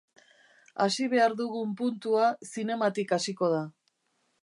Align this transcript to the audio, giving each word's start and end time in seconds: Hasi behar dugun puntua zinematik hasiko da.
Hasi 0.85 1.09
behar 1.11 1.35
dugun 1.43 1.77
puntua 1.83 2.33
zinematik 2.55 3.15
hasiko 3.19 3.53
da. 3.57 3.65